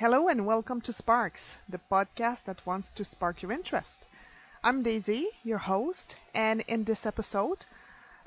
Hello 0.00 0.28
and 0.28 0.46
welcome 0.46 0.80
to 0.80 0.94
Sparks, 0.94 1.58
the 1.68 1.78
podcast 1.92 2.44
that 2.44 2.64
wants 2.64 2.88
to 2.94 3.04
spark 3.04 3.42
your 3.42 3.52
interest. 3.52 4.06
I'm 4.64 4.82
Daisy, 4.82 5.28
your 5.44 5.58
host, 5.58 6.16
and 6.32 6.62
in 6.62 6.84
this 6.84 7.04
episode, 7.04 7.66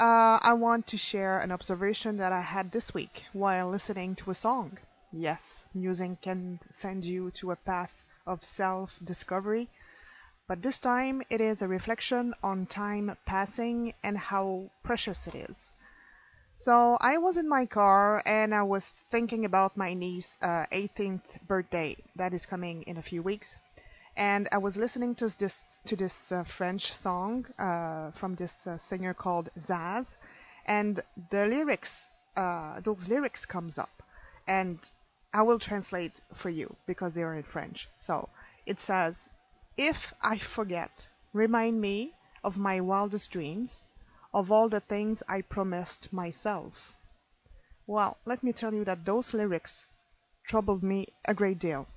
uh, 0.00 0.40
I 0.42 0.54
want 0.54 0.88
to 0.88 0.96
share 0.96 1.38
an 1.38 1.52
observation 1.52 2.16
that 2.16 2.32
I 2.32 2.40
had 2.40 2.72
this 2.72 2.92
week 2.92 3.22
while 3.32 3.70
listening 3.70 4.16
to 4.16 4.32
a 4.32 4.34
song. 4.34 4.78
Yes, 5.12 5.64
music 5.72 6.20
can 6.22 6.58
send 6.72 7.04
you 7.04 7.30
to 7.36 7.52
a 7.52 7.56
path 7.56 7.92
of 8.26 8.44
self 8.44 8.98
discovery, 9.04 9.68
but 10.48 10.62
this 10.62 10.78
time 10.78 11.22
it 11.30 11.40
is 11.40 11.62
a 11.62 11.68
reflection 11.68 12.34
on 12.42 12.66
time 12.66 13.16
passing 13.26 13.94
and 14.02 14.18
how 14.18 14.70
precious 14.82 15.28
it 15.28 15.36
is. 15.36 15.70
So 16.60 16.96
I 17.00 17.18
was 17.18 17.36
in 17.36 17.48
my 17.48 17.66
car 17.66 18.22
and 18.24 18.54
I 18.54 18.62
was 18.62 18.84
thinking 19.10 19.44
about 19.44 19.76
my 19.76 19.94
niece's 19.94 20.36
uh, 20.40 20.64
18th 20.70 21.24
birthday 21.48 21.96
that 22.14 22.32
is 22.32 22.46
coming 22.46 22.82
in 22.84 22.96
a 22.98 23.02
few 23.02 23.20
weeks, 23.20 23.56
and 24.16 24.48
I 24.52 24.58
was 24.58 24.76
listening 24.76 25.16
to 25.16 25.28
this 25.28 25.80
to 25.86 25.96
this 25.96 26.30
uh, 26.30 26.44
French 26.44 26.92
song 26.94 27.46
uh, 27.58 28.12
from 28.12 28.36
this 28.36 28.54
uh, 28.64 28.76
singer 28.78 29.12
called 29.12 29.50
Zaz, 29.66 30.16
and 30.66 31.02
the 31.30 31.46
lyrics, 31.46 32.06
uh, 32.36 32.78
those 32.78 33.08
lyrics 33.08 33.44
comes 33.44 33.76
up, 33.76 34.00
and 34.46 34.78
I 35.34 35.42
will 35.42 35.58
translate 35.58 36.20
for 36.34 36.50
you 36.50 36.76
because 36.86 37.12
they 37.14 37.24
are 37.24 37.34
in 37.34 37.42
French. 37.42 37.88
So 37.98 38.28
it 38.66 38.78
says, 38.78 39.16
"If 39.76 40.14
I 40.22 40.38
forget, 40.38 41.08
remind 41.32 41.80
me 41.80 42.14
of 42.44 42.56
my 42.56 42.80
wildest 42.80 43.32
dreams." 43.32 43.82
Of 44.32 44.52
all 44.52 44.68
the 44.68 44.80
things 44.80 45.22
I 45.28 45.42
promised 45.42 46.12
myself. 46.12 46.94
Well, 47.86 48.18
let 48.24 48.42
me 48.42 48.52
tell 48.52 48.72
you 48.72 48.84
that 48.84 49.04
those 49.04 49.34
lyrics 49.34 49.86
troubled 50.46 50.82
me 50.82 51.08
a 51.24 51.34
great 51.34 51.58
deal. 51.58 51.88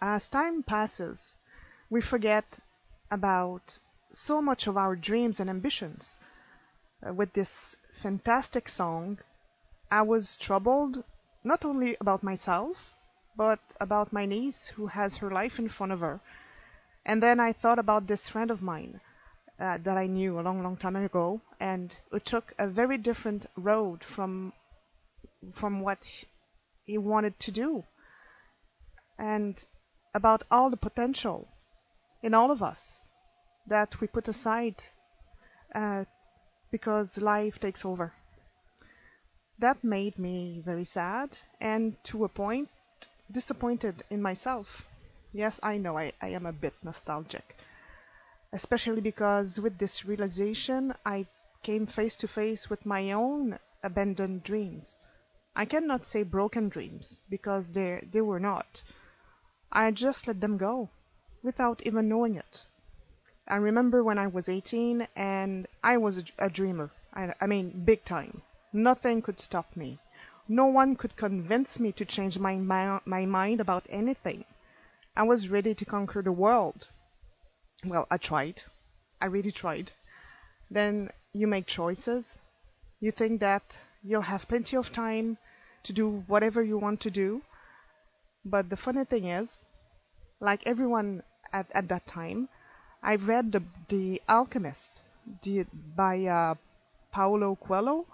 As 0.00 0.28
time 0.28 0.64
passes, 0.64 1.34
we 1.88 2.00
forget 2.00 2.44
about 3.10 3.78
so 4.12 4.42
much 4.42 4.66
of 4.66 4.76
our 4.76 4.96
dreams 4.96 5.38
and 5.38 5.48
ambitions. 5.48 6.18
Uh, 7.06 7.14
with 7.14 7.32
this 7.32 7.76
fantastic 8.02 8.68
song, 8.68 9.18
I 9.90 10.02
was 10.02 10.36
troubled 10.36 11.04
not 11.44 11.64
only 11.64 11.96
about 12.00 12.22
myself, 12.22 12.94
but 13.36 13.60
about 13.80 14.12
my 14.12 14.26
niece 14.26 14.68
who 14.68 14.88
has 14.88 15.16
her 15.16 15.30
life 15.30 15.58
in 15.58 15.68
front 15.68 15.92
of 15.92 16.00
her. 16.00 16.20
And 17.04 17.22
then 17.22 17.38
I 17.38 17.52
thought 17.52 17.78
about 17.78 18.06
this 18.06 18.28
friend 18.28 18.50
of 18.50 18.62
mine 18.62 19.00
uh, 19.62 19.78
that 19.84 19.96
I 19.96 20.06
knew 20.06 20.40
a 20.40 20.42
long, 20.42 20.62
long 20.64 20.76
time 20.76 20.96
ago, 20.96 21.40
and 21.60 21.94
who 22.10 22.18
took 22.18 22.52
a 22.58 22.66
very 22.66 22.98
different 22.98 23.46
road 23.56 24.02
from 24.02 24.52
from 25.54 25.80
what 25.80 25.98
he 26.84 26.98
wanted 26.98 27.38
to 27.38 27.52
do, 27.52 27.84
and 29.18 29.64
about 30.14 30.42
all 30.50 30.68
the 30.68 30.76
potential 30.88 31.46
in 32.22 32.34
all 32.34 32.50
of 32.50 32.62
us 32.62 33.02
that 33.66 34.00
we 34.00 34.06
put 34.08 34.26
aside 34.26 34.74
uh, 35.74 36.04
because 36.72 37.18
life 37.18 37.60
takes 37.60 37.84
over. 37.84 38.12
That 39.60 39.84
made 39.84 40.18
me 40.18 40.60
very 40.64 40.84
sad 40.84 41.38
and 41.60 41.96
to 42.04 42.24
a 42.24 42.28
point 42.28 42.68
disappointed 43.30 44.02
in 44.10 44.20
myself. 44.20 44.86
Yes, 45.32 45.60
I 45.62 45.76
know 45.76 45.96
I, 45.96 46.12
I 46.20 46.28
am 46.28 46.46
a 46.46 46.52
bit 46.52 46.74
nostalgic 46.82 47.56
especially 48.52 49.00
because 49.00 49.58
with 49.58 49.78
this 49.78 50.04
realization 50.04 50.94
I 51.06 51.26
came 51.62 51.86
face 51.86 52.16
to 52.16 52.28
face 52.28 52.68
with 52.68 52.84
my 52.84 53.12
own 53.12 53.58
abandoned 53.82 54.42
dreams. 54.44 54.96
I 55.56 55.64
cannot 55.64 56.06
say 56.06 56.22
broken 56.22 56.68
dreams 56.68 57.20
because 57.30 57.68
they 57.68 58.06
they 58.12 58.20
were 58.20 58.40
not. 58.40 58.82
I 59.70 59.90
just 59.90 60.26
let 60.26 60.40
them 60.40 60.58
go 60.58 60.90
without 61.42 61.82
even 61.86 62.08
knowing 62.08 62.36
it. 62.36 62.66
I 63.48 63.56
remember 63.56 64.04
when 64.04 64.18
I 64.18 64.26
was 64.26 64.48
18 64.48 65.08
and 65.16 65.66
I 65.82 65.96
was 65.96 66.18
a, 66.18 66.24
a 66.38 66.50
dreamer. 66.50 66.90
I, 67.12 67.34
I 67.40 67.46
mean, 67.46 67.82
big 67.84 68.04
time. 68.04 68.42
Nothing 68.72 69.22
could 69.22 69.40
stop 69.40 69.76
me. 69.76 69.98
No 70.46 70.66
one 70.66 70.94
could 70.96 71.16
convince 71.16 71.80
me 71.80 71.92
to 71.92 72.04
change 72.04 72.38
my, 72.38 72.56
my, 72.56 73.00
my 73.04 73.26
mind 73.26 73.60
about 73.60 73.86
anything. 73.88 74.44
I 75.16 75.22
was 75.24 75.48
ready 75.48 75.74
to 75.74 75.84
conquer 75.84 76.22
the 76.22 76.32
world 76.32 76.88
well, 77.84 78.06
I 78.10 78.16
tried. 78.16 78.62
I 79.20 79.26
really 79.26 79.52
tried. 79.52 79.92
Then 80.70 81.10
you 81.32 81.46
make 81.46 81.66
choices. 81.66 82.38
You 83.00 83.12
think 83.12 83.40
that 83.40 83.76
you'll 84.02 84.22
have 84.22 84.48
plenty 84.48 84.76
of 84.76 84.92
time 84.92 85.38
to 85.84 85.92
do 85.92 86.24
whatever 86.26 86.62
you 86.62 86.78
want 86.78 87.00
to 87.00 87.10
do. 87.10 87.42
But 88.44 88.70
the 88.70 88.76
funny 88.76 89.04
thing 89.04 89.26
is, 89.26 89.60
like 90.40 90.66
everyone 90.66 91.22
at, 91.52 91.66
at 91.72 91.88
that 91.88 92.06
time, 92.06 92.48
I 93.02 93.16
read 93.16 93.52
the, 93.52 93.62
the 93.88 94.22
Alchemist 94.28 95.00
the, 95.42 95.66
by 95.96 96.24
uh, 96.24 96.54
Paulo 97.12 97.56
Coelho, 97.56 98.06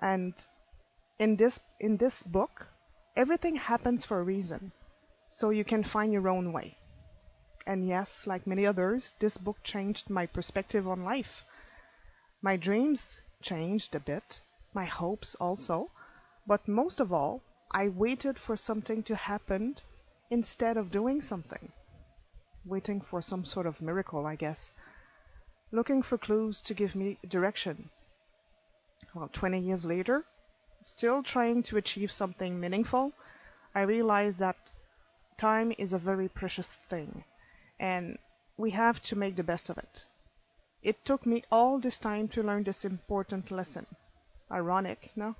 and 0.00 0.34
in 1.18 1.36
this 1.36 1.58
in 1.80 1.96
this 1.96 2.22
book, 2.22 2.66
everything 3.16 3.56
happens 3.56 4.04
for 4.04 4.20
a 4.20 4.24
reason, 4.24 4.72
so 5.30 5.50
you 5.50 5.64
can 5.64 5.84
find 5.84 6.12
your 6.12 6.28
own 6.28 6.52
way. 6.52 6.76
And 7.68 7.84
yes, 7.84 8.28
like 8.28 8.46
many 8.46 8.64
others, 8.64 9.12
this 9.18 9.36
book 9.36 9.60
changed 9.64 10.08
my 10.08 10.24
perspective 10.26 10.86
on 10.86 11.02
life. 11.02 11.44
My 12.40 12.56
dreams 12.56 13.18
changed 13.42 13.92
a 13.96 13.98
bit, 13.98 14.40
my 14.72 14.84
hopes 14.84 15.34
also, 15.40 15.90
but 16.46 16.68
most 16.68 17.00
of 17.00 17.12
all, 17.12 17.42
I 17.72 17.88
waited 17.88 18.38
for 18.38 18.56
something 18.56 19.02
to 19.02 19.16
happen 19.16 19.78
instead 20.30 20.76
of 20.76 20.92
doing 20.92 21.20
something. 21.20 21.72
Waiting 22.64 23.00
for 23.00 23.20
some 23.20 23.44
sort 23.44 23.66
of 23.66 23.82
miracle, 23.82 24.26
I 24.26 24.36
guess. 24.36 24.70
Looking 25.72 26.04
for 26.04 26.18
clues 26.18 26.60
to 26.62 26.74
give 26.74 26.94
me 26.94 27.18
direction. 27.28 27.90
Well, 29.12 29.28
20 29.32 29.58
years 29.58 29.84
later, 29.84 30.24
still 30.82 31.24
trying 31.24 31.64
to 31.64 31.78
achieve 31.78 32.12
something 32.12 32.60
meaningful, 32.60 33.12
I 33.74 33.80
realized 33.80 34.38
that 34.38 34.70
time 35.36 35.72
is 35.78 35.92
a 35.92 35.98
very 35.98 36.28
precious 36.28 36.68
thing 36.88 37.24
and 37.78 38.18
we 38.56 38.70
have 38.70 39.00
to 39.02 39.16
make 39.16 39.36
the 39.36 39.42
best 39.42 39.68
of 39.68 39.78
it. 39.78 40.04
It 40.82 41.04
took 41.04 41.26
me 41.26 41.44
all 41.50 41.78
this 41.78 41.98
time 41.98 42.28
to 42.28 42.42
learn 42.42 42.62
this 42.62 42.84
important 42.84 43.50
lesson. 43.50 43.86
Ironic, 44.50 45.10
no? 45.16 45.34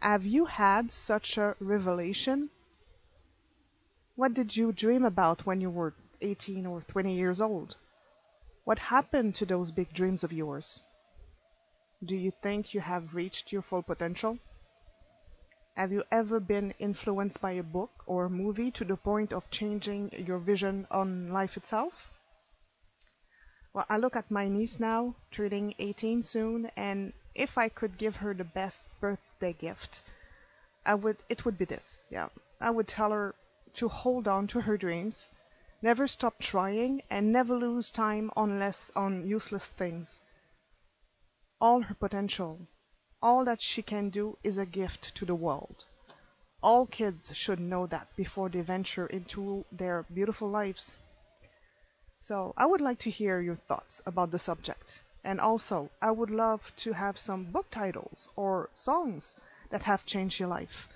Have 0.00 0.24
you 0.26 0.44
had 0.44 0.90
such 0.90 1.38
a 1.38 1.56
revelation? 1.60 2.50
What 4.14 4.34
did 4.34 4.56
you 4.56 4.72
dream 4.72 5.04
about 5.04 5.46
when 5.46 5.60
you 5.60 5.70
were 5.70 5.94
18 6.20 6.66
or 6.66 6.82
20 6.82 7.14
years 7.14 7.40
old? 7.40 7.76
What 8.64 8.78
happened 8.78 9.34
to 9.36 9.46
those 9.46 9.72
big 9.72 9.92
dreams 9.92 10.22
of 10.22 10.32
yours? 10.32 10.80
Do 12.04 12.16
you 12.16 12.32
think 12.42 12.74
you 12.74 12.80
have 12.80 13.14
reached 13.14 13.52
your 13.52 13.62
full 13.62 13.82
potential? 13.82 14.38
Have 15.74 15.90
you 15.90 16.04
ever 16.10 16.38
been 16.38 16.74
influenced 16.78 17.40
by 17.40 17.52
a 17.52 17.62
book 17.62 18.04
or 18.04 18.26
a 18.26 18.30
movie 18.30 18.70
to 18.72 18.84
the 18.84 18.96
point 18.96 19.32
of 19.32 19.50
changing 19.50 20.12
your 20.12 20.38
vision 20.38 20.86
on 20.90 21.32
life 21.32 21.56
itself? 21.56 22.10
Well, 23.72 23.86
I 23.88 23.96
look 23.96 24.14
at 24.14 24.30
my 24.30 24.48
niece 24.48 24.78
now, 24.78 25.14
turning 25.30 25.74
18 25.78 26.22
soon, 26.24 26.66
and 26.76 27.14
if 27.34 27.56
I 27.56 27.70
could 27.70 27.96
give 27.96 28.16
her 28.16 28.34
the 28.34 28.44
best 28.44 28.82
birthday 29.00 29.54
gift, 29.54 30.02
I 30.84 30.94
would 30.94 31.16
it 31.30 31.46
would 31.46 31.56
be 31.56 31.64
this. 31.64 32.04
Yeah. 32.10 32.28
I 32.60 32.68
would 32.68 32.86
tell 32.86 33.10
her 33.10 33.34
to 33.76 33.88
hold 33.88 34.28
on 34.28 34.48
to 34.48 34.60
her 34.60 34.76
dreams, 34.76 35.30
never 35.80 36.06
stop 36.06 36.38
trying, 36.38 37.00
and 37.08 37.32
never 37.32 37.56
lose 37.56 37.90
time 37.90 38.30
on 38.36 38.58
less 38.58 38.90
on 38.94 39.26
useless 39.26 39.64
things. 39.64 40.20
All 41.62 41.80
her 41.80 41.94
potential 41.94 42.68
all 43.22 43.44
that 43.44 43.62
she 43.62 43.82
can 43.82 44.10
do 44.10 44.36
is 44.42 44.58
a 44.58 44.66
gift 44.66 45.14
to 45.14 45.24
the 45.24 45.34
world. 45.34 45.84
All 46.62 46.86
kids 46.86 47.34
should 47.34 47.60
know 47.60 47.86
that 47.86 48.08
before 48.16 48.48
they 48.48 48.60
venture 48.60 49.06
into 49.06 49.64
their 49.70 50.04
beautiful 50.12 50.48
lives. 50.48 50.94
So, 52.20 52.54
I 52.56 52.66
would 52.66 52.80
like 52.80 52.98
to 53.00 53.10
hear 53.10 53.40
your 53.40 53.56
thoughts 53.56 54.00
about 54.06 54.30
the 54.30 54.38
subject. 54.38 55.00
And 55.24 55.40
also, 55.40 55.90
I 56.00 56.10
would 56.10 56.30
love 56.30 56.72
to 56.78 56.92
have 56.92 57.18
some 57.18 57.44
book 57.44 57.66
titles 57.70 58.28
or 58.36 58.70
songs 58.74 59.32
that 59.70 59.82
have 59.82 60.06
changed 60.06 60.38
your 60.38 60.48
life. 60.48 60.88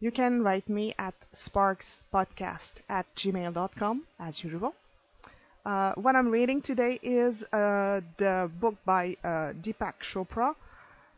You 0.00 0.10
can 0.10 0.42
write 0.42 0.68
me 0.68 0.94
at 0.98 1.14
sparkspodcast 1.32 2.72
at 2.88 3.06
gmail.com 3.14 4.06
as 4.18 4.42
usual. 4.42 4.74
Uh, 5.64 5.94
what 5.94 6.14
I'm 6.14 6.30
reading 6.30 6.60
today 6.60 6.98
is 7.02 7.42
uh, 7.44 8.00
the 8.18 8.50
book 8.60 8.76
by 8.84 9.16
uh, 9.24 9.54
Deepak 9.62 9.94
Chopra 10.02 10.54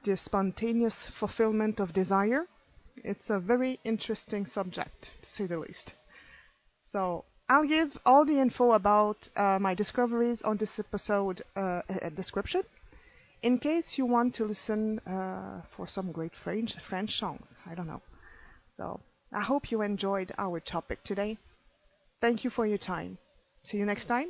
the 0.06 0.16
spontaneous 0.16 1.06
fulfillment 1.18 1.80
of 1.80 1.92
desire. 1.92 2.46
It's 3.04 3.28
a 3.28 3.40
very 3.40 3.80
interesting 3.84 4.46
subject, 4.46 5.10
to 5.22 5.30
say 5.30 5.46
the 5.46 5.58
least. 5.58 5.94
So, 6.92 7.24
I'll 7.48 7.66
give 7.66 7.98
all 8.06 8.24
the 8.24 8.38
info 8.40 8.72
about 8.72 9.28
uh, 9.36 9.58
my 9.60 9.74
discoveries 9.74 10.42
on 10.42 10.56
this 10.56 10.78
episode 10.78 11.42
uh, 11.56 11.82
description, 12.14 12.62
in 13.42 13.58
case 13.58 13.98
you 13.98 14.06
want 14.06 14.34
to 14.36 14.44
listen 14.44 15.00
uh, 15.00 15.62
for 15.76 15.86
some 15.88 16.12
great 16.12 16.34
French 16.34 16.78
French 16.80 17.18
songs. 17.18 17.46
I 17.70 17.74
don't 17.74 17.88
know. 17.88 18.02
So, 18.76 19.00
I 19.32 19.42
hope 19.42 19.70
you 19.72 19.82
enjoyed 19.82 20.32
our 20.38 20.60
topic 20.60 21.02
today. 21.02 21.36
Thank 22.20 22.44
you 22.44 22.50
for 22.50 22.64
your 22.66 22.78
time. 22.78 23.18
See 23.64 23.78
you 23.78 23.84
next 23.84 24.06
time. 24.06 24.28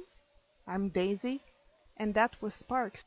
I'm 0.67 0.88
Daisy, 0.88 1.43
and 1.99 2.14
that 2.14 2.32
was 2.40 2.55
Sparks. 2.55 3.05